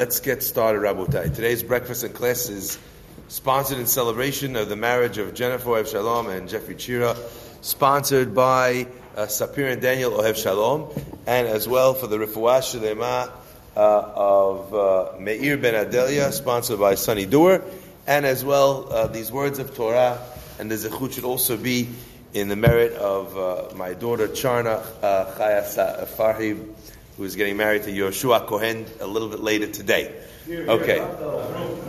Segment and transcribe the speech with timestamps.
[0.00, 1.34] Let's get started, Rabotai.
[1.34, 2.78] Today's breakfast and class is
[3.26, 7.18] sponsored in celebration of the marriage of Jennifer Ohev Shalom and Jeffrey Chira,
[7.62, 10.88] sponsored by uh, Sapir and Daniel Ohev Shalom,
[11.26, 13.32] and as well for the Refuah Shalema
[13.74, 17.64] uh, of uh, Meir Ben Adelia, sponsored by Sunny Doer,
[18.06, 20.20] and as well uh, these words of Torah,
[20.60, 21.88] and the Zechut should also be
[22.34, 26.72] in the merit of uh, my daughter Charna uh, Chaya Farhi
[27.18, 30.14] who is getting married to Yoshua Cohen a little bit later today.
[30.48, 30.98] Okay.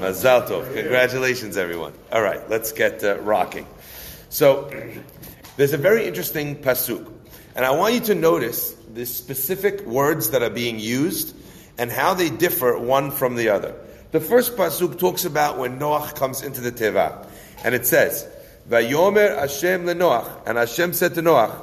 [0.01, 0.73] Mazal Tov.
[0.73, 1.93] Congratulations, everyone.
[2.11, 3.67] All right, let's get uh, rocking.
[4.29, 4.71] So,
[5.55, 7.07] there's a very interesting pasuk,
[7.55, 11.35] and I want you to notice the specific words that are being used
[11.77, 13.75] and how they differ one from the other.
[14.11, 17.27] The first pasuk talks about when Noach comes into the teva,
[17.63, 18.27] and it says,
[18.67, 21.55] "Vayomer Hashem leNoach," and Hashem said to Noach,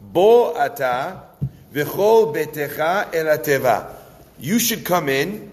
[0.00, 1.33] "Bo ata."
[1.74, 3.94] V'chol betecha.
[4.38, 5.50] You should come in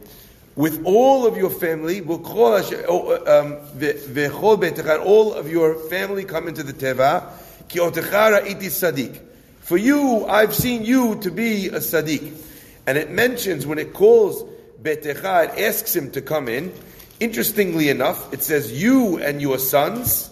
[0.55, 1.99] with all of your family.
[2.01, 5.03] Oh, um, v'chol betecha.
[5.03, 7.27] All of your family come into the teva.
[7.67, 9.19] Ki otechara iti sadik.
[9.61, 12.21] For you, I've seen you to be a sadik.
[12.85, 14.43] And it mentions when it calls
[14.81, 16.71] betecha, it asks him to come in.
[17.19, 20.29] Interestingly enough, it says you and your sons,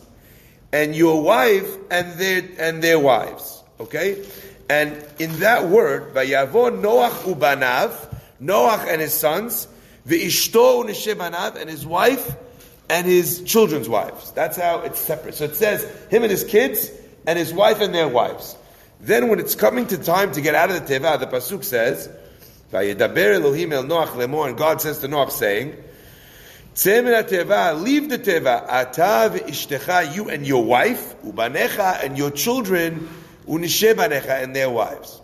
[0.72, 3.64] and your wife and their and their wives.
[3.80, 4.24] Okay.
[4.70, 7.92] And in that word, Vayavo Noach ubanav,
[8.42, 9.68] Noach and his sons,
[10.08, 12.36] V'ishto unishebanav, and his wife
[12.88, 14.32] and his children's wives.
[14.32, 15.34] That's how it's separate.
[15.36, 16.92] So it says him and his kids,
[17.26, 18.56] and his wife and their wives.
[19.00, 22.10] Then when it's coming to time to get out of the teva, the pasuk says,
[22.72, 25.76] "Vayedaber Elohim el Noach lemor," and God says to Noach, saying,
[26.76, 33.08] teva, leave the teva, atav v'ishtecha, you and your wife, ubanecha, and your children,
[33.50, 35.22] and their wives.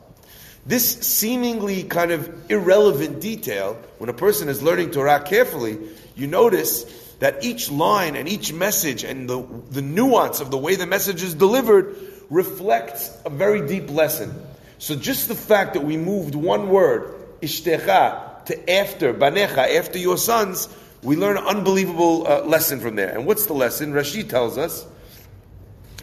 [0.66, 5.78] This seemingly kind of irrelevant detail, when a person is learning Torah carefully,
[6.16, 6.84] you notice
[7.20, 11.22] that each line and each message and the, the nuance of the way the message
[11.22, 11.96] is delivered
[12.30, 14.34] reflects a very deep lesson.
[14.80, 20.18] So just the fact that we moved one word, ishtecha, to after, banecha, after your
[20.18, 20.68] sons,
[21.03, 23.16] we learn an unbelievable uh, lesson from there.
[23.16, 23.94] And what's the lesson?
[23.94, 24.86] Rashi tells us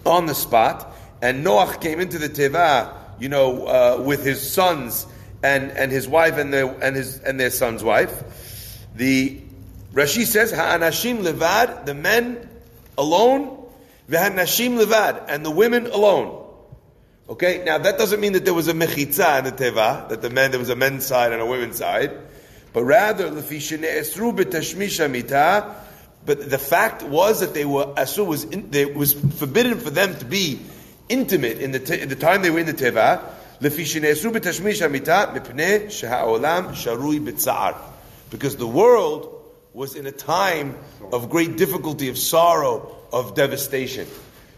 [0.06, 5.06] on the spot and Noach came into the teva, you know, uh, with his sons
[5.42, 8.12] and, and his wife and their and his and their son's wife.
[8.96, 9.38] The
[9.94, 12.48] Rashi says, "Ha'anashim levad," the men
[12.98, 13.56] alone,
[14.10, 16.40] "V'hanashim levad," and the women alone.
[17.28, 20.30] Okay, now that doesn't mean that there was a mechitza in the teva, that the
[20.30, 22.10] men there was a men's side and a women's side,
[22.72, 23.30] but rather
[26.24, 30.24] But the fact was that they were asu was in, was forbidden for them to
[30.24, 30.60] be
[31.12, 33.20] intimate in the, te- in the time they were in the teva,
[38.30, 40.74] because the world was in a time
[41.12, 44.08] of great difficulty, of sorrow, of devastation.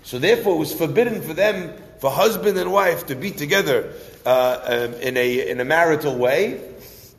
[0.05, 3.93] So therefore, it was forbidden for them, for husband and wife, to be together
[4.25, 6.61] uh, um, in a in a marital way,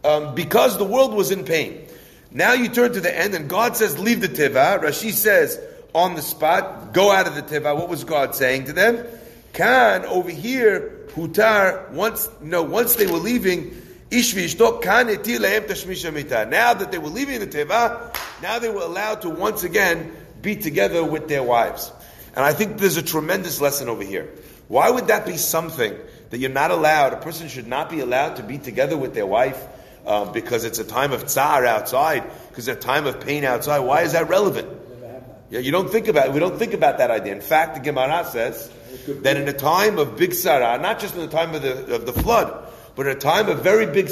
[0.04, 1.86] um, because the world was in pain.
[2.32, 5.60] Now you turn to the end, and God says, "Leave the teva." Rashi says,
[5.96, 7.74] on the spot, go out of the teva.
[7.76, 9.06] What was God saying to them?
[9.56, 16.98] Khan over here, Hutar, once, know, once they were leaving, Ishvi Khan Now that they
[16.98, 21.42] were leaving the Teva, now they were allowed to once again be together with their
[21.42, 21.92] wives.
[22.36, 24.30] And I think there's a tremendous lesson over here.
[24.68, 25.96] Why would that be something
[26.30, 29.26] that you're not allowed, a person should not be allowed to be together with their
[29.26, 29.66] wife
[30.06, 33.80] uh, because it's a time of tsar outside, because it's a time of pain outside?
[33.80, 34.85] Why is that relevant?
[35.50, 37.34] Yeah, you don't think about we don't think about that idea.
[37.34, 38.72] In fact, the Gemara says
[39.08, 42.06] that in a time of big sarah, not just in the time of the of
[42.06, 44.08] the flood, but in a time of very big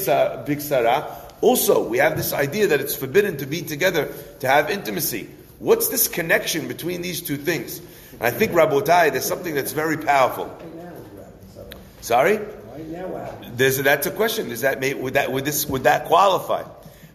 [0.45, 1.07] big sarah,
[1.41, 5.27] also we have this idea that it's forbidden to be together to have intimacy.
[5.57, 7.81] What's this connection between these two things?
[8.11, 10.55] And I think Rabotai, there's something that's very powerful.
[12.01, 12.39] Sorry,
[13.55, 14.51] there's that's a question.
[14.51, 16.63] Is that would that would this would that qualify?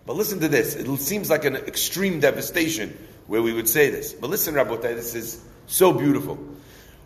[0.06, 0.74] But listen to this.
[0.74, 2.96] It seems like an extreme devastation
[3.28, 4.12] where we would say this.
[4.12, 6.36] But listen, Rabotai, this is so beautiful.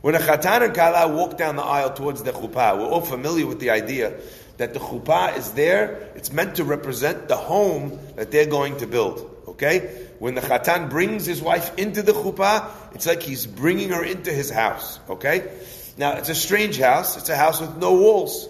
[0.00, 3.46] When a chatan and kala walk down the aisle towards the chuppah, we're all familiar
[3.46, 4.14] with the idea
[4.56, 6.10] that the chuppah is there.
[6.14, 9.28] It's meant to represent the home that they're going to build.
[9.48, 10.08] Okay?
[10.18, 14.32] When the chatan brings his wife into the chuppah, it's like he's bringing her into
[14.32, 14.98] his house.
[15.08, 15.50] Okay?
[15.96, 17.16] Now, it's a strange house.
[17.16, 18.48] It's a house with no walls.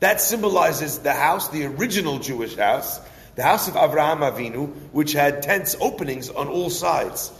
[0.00, 3.00] That symbolizes the house, the original Jewish house,
[3.36, 7.30] the house of Avraham Avinu, which had tents openings on all sides,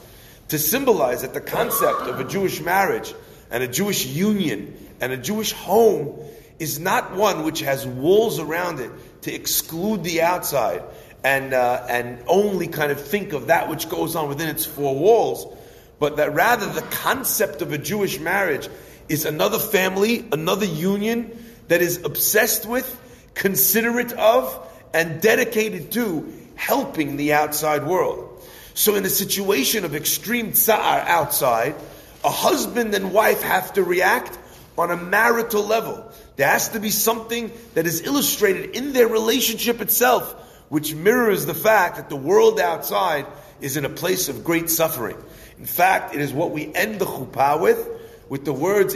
[0.49, 3.15] to symbolize that the concept of a Jewish marriage
[3.51, 6.21] and a Jewish union and a Jewish home
[6.59, 8.91] is not one which has walls around it
[9.23, 10.83] to exclude the outside
[11.25, 14.95] and, uh, and only kind of think of that which goes on within its four
[14.95, 15.47] walls,
[15.99, 18.69] but that rather the concept of a Jewish marriage
[19.09, 23.01] is another family, another union that is obsessed with,
[23.35, 24.66] considerate of,
[24.97, 28.43] and dedicated to helping the outside world.
[28.73, 31.75] So in a situation of extreme tsar outside,
[32.25, 34.39] a husband and wife have to react
[34.79, 36.11] on a marital level.
[36.37, 40.35] There has to be something that is illustrated in their relationship itself,
[40.71, 43.27] which mirrors the fact that the world outside
[43.61, 45.23] is in a place of great suffering.
[45.59, 47.87] In fact, it is what we end the chuppah with,
[48.31, 48.95] with the words.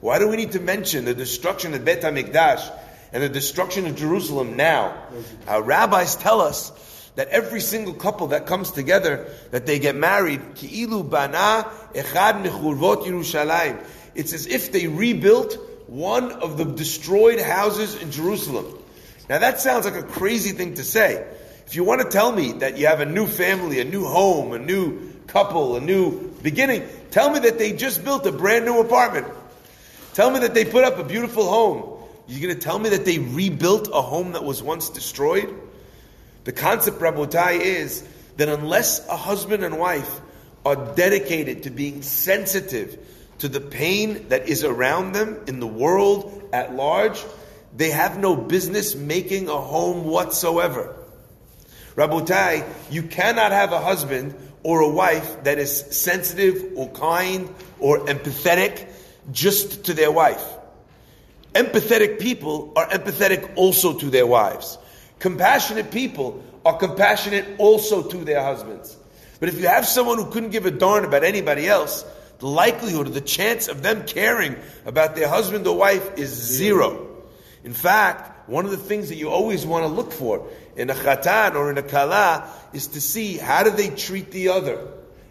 [0.00, 2.70] Why do we need to mention the destruction of Bet HaMikdash
[3.12, 4.94] and the destruction of Jerusalem now?
[5.46, 6.70] Our rabbis tell us
[7.14, 13.06] that every single couple that comes together, that they get married, Ki'ilu Bana Echad Mechurvot
[13.06, 13.84] Yerushalayim.
[14.14, 15.58] It's as if they rebuilt
[15.88, 18.66] one of the destroyed houses in Jerusalem.
[19.28, 21.26] Now that sounds like a crazy thing to say.
[21.66, 24.52] If you want to tell me that you have a new family, a new home,
[24.52, 28.80] a new couple, a new beginning, tell me that they just built a brand new
[28.80, 29.26] apartment.
[30.14, 31.97] Tell me that they put up a beautiful home.
[32.28, 35.54] You're going to tell me that they rebuilt a home that was once destroyed?
[36.44, 40.20] The concept, Rabotai, is that unless a husband and wife
[40.64, 42.98] are dedicated to being sensitive
[43.38, 47.24] to the pain that is around them in the world at large,
[47.74, 50.96] they have no business making a home whatsoever.
[51.94, 57.48] Rabotai, you cannot have a husband or a wife that is sensitive or kind
[57.78, 58.86] or empathetic
[59.32, 60.57] just to their wife.
[61.54, 64.78] Empathetic people are empathetic also to their wives.
[65.18, 68.96] Compassionate people are compassionate also to their husbands.
[69.40, 72.04] But if you have someone who couldn't give a darn about anybody else,
[72.38, 77.06] the likelihood or the chance of them caring about their husband or wife is zero.
[77.64, 80.94] In fact, one of the things that you always want to look for in a
[80.94, 84.86] chatan or in a kala is to see how do they treat the other.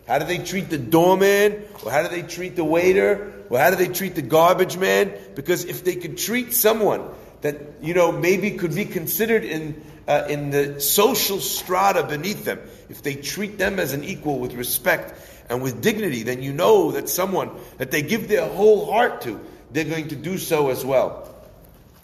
[0.07, 1.65] How do they treat the doorman?
[1.83, 3.45] Or how do they treat the waiter?
[3.49, 5.13] Or how do they treat the garbage man?
[5.35, 7.03] Because if they could treat someone
[7.41, 12.59] that, you know, maybe could be considered in, uh, in the social strata beneath them,
[12.89, 15.13] if they treat them as an equal with respect
[15.49, 19.39] and with dignity, then you know that someone that they give their whole heart to,
[19.71, 21.35] they're going to do so as well.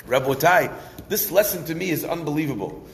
[0.07, 0.73] Rabotai,
[1.07, 2.85] this lesson to me is unbelievable.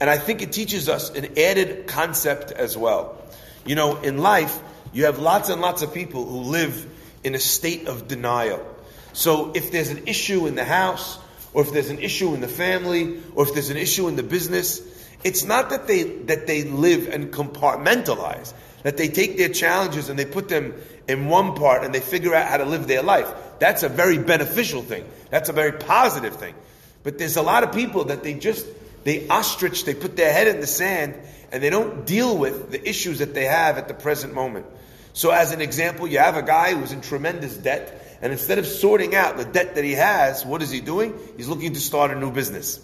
[0.00, 3.16] And I think it teaches us an added concept as well.
[3.64, 4.58] You know, in life,
[4.92, 6.86] you have lots and lots of people who live
[7.24, 8.64] in a state of denial.
[9.12, 11.18] So if there's an issue in the house,
[11.52, 14.22] or if there's an issue in the family, or if there's an issue in the
[14.22, 14.80] business,
[15.24, 20.18] it's not that they, that they live and compartmentalize, that they take their challenges and
[20.18, 20.74] they put them
[21.08, 23.28] in one part and they figure out how to live their life.
[23.58, 25.04] That's a very beneficial thing.
[25.30, 26.54] That's a very positive thing.
[27.02, 28.66] But there's a lot of people that they just,
[29.04, 31.14] they ostrich, they put their head in the sand
[31.52, 34.66] and they don't deal with the issues that they have at the present moment.
[35.12, 38.66] So as an example, you have a guy who's in tremendous debt and instead of
[38.66, 41.18] sorting out the debt that he has, what is he doing?
[41.36, 42.80] He's looking to start a new business.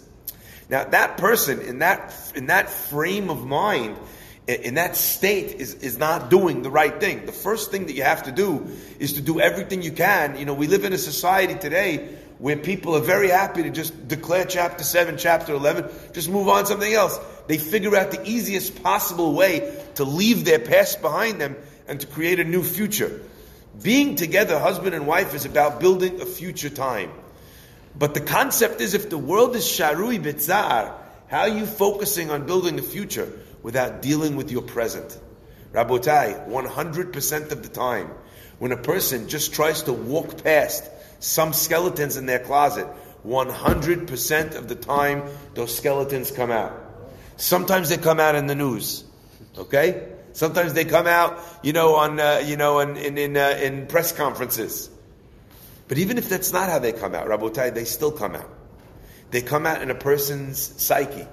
[0.69, 3.97] Now that person in that, in that frame of mind,
[4.47, 7.25] in that state is, is not doing the right thing.
[7.25, 8.67] The first thing that you have to do
[8.99, 10.37] is to do everything you can.
[10.37, 14.07] You know, we live in a society today where people are very happy to just
[14.07, 17.17] declare chapter 7, chapter 11, just move on something else.
[17.47, 21.55] They figure out the easiest possible way to leave their past behind them
[21.87, 23.21] and to create a new future.
[23.81, 27.11] Being together, husband and wife, is about building a future time.
[27.97, 30.93] But the concept is if the world is sharui bitzar,
[31.27, 33.31] how are you focusing on building the future?
[33.65, 35.19] without dealing with your present.
[35.73, 38.11] Rabotai, 100% of the time,
[38.59, 40.87] when a person just tries to walk past
[41.19, 42.85] some skeletons in their closet,
[43.25, 45.23] 100% of the time,
[45.55, 46.79] those skeletons come out.
[47.37, 49.03] Sometimes they come out in the news.
[49.57, 50.09] Okay?
[50.33, 53.87] Sometimes they come out, you know, on, uh, you know, in, in, in, uh, in
[53.87, 54.91] press conferences.
[55.87, 58.49] But even if that's not how they come out, Rabotai, they still come out.
[59.31, 61.27] They come out in a person's psyche.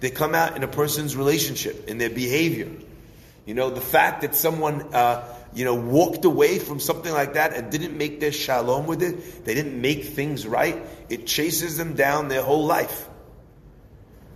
[0.00, 2.70] They come out in a person's relationship, in their behavior.
[3.46, 5.24] You know, the fact that someone, uh,
[5.54, 9.44] you know, walked away from something like that and didn't make their shalom with it,
[9.44, 13.08] they didn't make things right, it chases them down their whole life.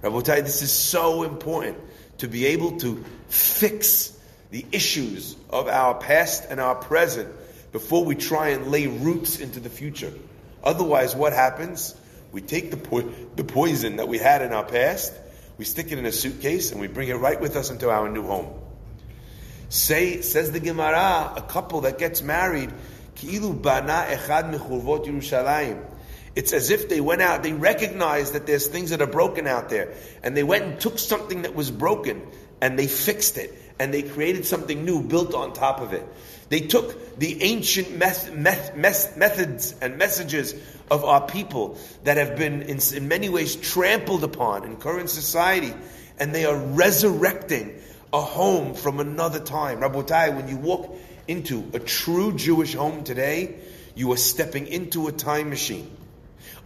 [0.02, 1.78] Rabotai, this is so important
[2.18, 4.16] to be able to fix
[4.50, 7.28] the issues of our past and our present
[7.72, 10.12] before we try and lay roots into the future.
[10.62, 11.94] Otherwise, what happens?
[12.32, 15.12] We take the, po- the poison that we had in our past
[15.58, 18.08] we stick it in a suitcase and we bring it right with us into our
[18.08, 18.52] new home.
[19.68, 22.70] Say, says the Gemara, a couple that gets married.
[26.34, 29.70] It's as if they went out, they recognized that there's things that are broken out
[29.70, 32.20] there, and they went and took something that was broken,
[32.60, 36.06] and they fixed it, and they created something new built on top of it.
[36.48, 40.54] They took the ancient meth- meth- meth- methods and messages
[40.90, 45.74] of our people that have been in, in many ways trampled upon in current society,
[46.18, 47.80] and they are resurrecting
[48.12, 49.80] a home from another time.
[49.80, 50.96] Rabotai, when you walk
[51.26, 53.56] into a true Jewish home today,
[53.96, 55.90] you are stepping into a time machine.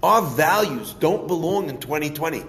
[0.03, 2.43] Our values don't belong in 2020.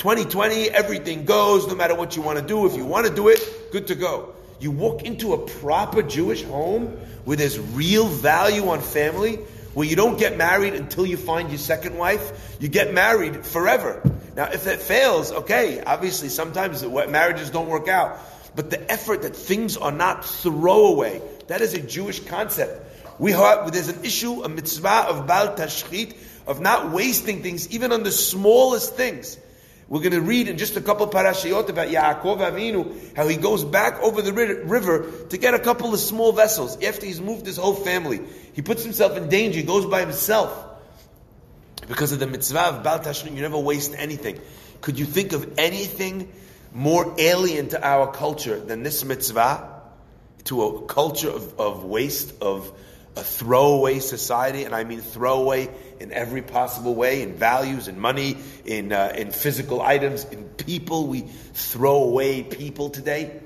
[0.00, 2.64] 2020, everything goes, no matter what you want to do.
[2.64, 4.34] If you want to do it, good to go.
[4.58, 6.86] You walk into a proper Jewish home
[7.26, 9.36] where there's real value on family,
[9.74, 12.56] where you don't get married until you find your second wife.
[12.60, 14.00] You get married forever.
[14.34, 18.18] Now, if that fails, okay, obviously sometimes marriages don't work out.
[18.56, 23.18] But the effort that things are not throwaway, that is a Jewish concept.
[23.18, 26.16] We have, there's an issue, a mitzvah of Bal Tashchit,
[26.46, 29.36] of not wasting things, even on the smallest things.
[29.90, 33.64] We're going to read in just a couple parashiyot about Yaakov Avinu, how he goes
[33.64, 36.80] back over the river to get a couple of small vessels.
[36.80, 38.20] After he's moved his whole family,
[38.52, 40.64] he puts himself in danger, he goes by himself.
[41.88, 44.38] Because of the mitzvah of Bal Tashchit, you never waste anything.
[44.80, 46.30] Could you think of anything
[46.72, 49.82] more alien to our culture than this mitzvah?
[50.44, 52.72] To a culture of, of waste, of
[53.20, 55.68] a throwaway society, and I mean throwaway
[56.00, 61.06] in every possible way, in values, in money, in, uh, in physical items, in people.
[61.06, 61.20] We
[61.52, 63.38] throw away people today.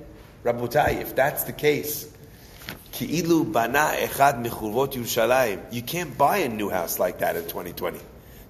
[0.44, 2.08] Rabotai, if that's the case,
[3.44, 3.96] bana.
[5.72, 7.98] You can't buy a new house like that in 2020.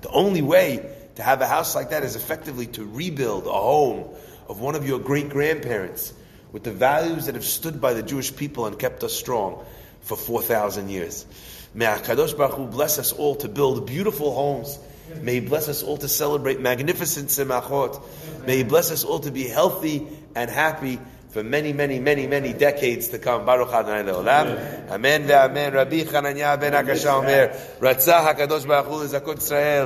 [0.03, 4.15] The only way to have a house like that is effectively to rebuild a home
[4.47, 6.13] of one of your great grandparents
[6.53, 9.65] with the values that have stood by the Jewish people and kept us strong
[10.05, 11.27] for 4,000 years.
[11.75, 14.79] May HaKadosh Baruch Hu bless us all to build beautiful homes.
[15.21, 18.01] May He bless us all to celebrate magnificent simachot.
[18.47, 21.01] May He bless us all to be healthy and happy
[21.35, 23.45] for many, many, many, many decades to come.
[23.45, 24.89] Baruch Adonai Leolam.
[24.89, 25.75] Amen ve'amen.
[25.75, 27.49] Rabbi Chananya ben Akashya Omer,
[27.81, 29.83] Ratzah HaKadosh Baruch Hu Israel.